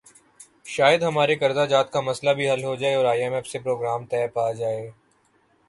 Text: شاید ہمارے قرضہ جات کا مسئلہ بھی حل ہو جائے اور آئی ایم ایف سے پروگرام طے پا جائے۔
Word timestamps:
شاید 0.65 1.03
ہمارے 1.03 1.35
قرضہ 1.35 1.65
جات 1.69 1.91
کا 1.91 2.01
مسئلہ 2.01 2.31
بھی 2.33 2.49
حل 2.51 2.63
ہو 2.63 2.75
جائے 2.75 2.95
اور 2.95 3.05
آئی 3.05 3.21
ایم 3.23 3.33
ایف 3.33 3.47
سے 3.47 3.59
پروگرام 3.59 4.05
طے 4.05 4.27
پا 4.27 4.51
جائے۔ 4.51 4.89